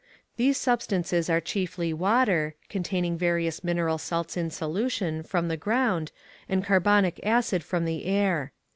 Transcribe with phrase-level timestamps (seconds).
[0.35, 6.11] These substances are chiefly water, containing various mineral salts in solution, from the ground,
[6.49, 8.51] and carbonic acid from the air.